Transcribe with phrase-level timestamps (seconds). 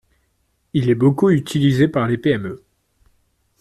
[0.73, 2.63] Il est beaucoup utilisé par les PME.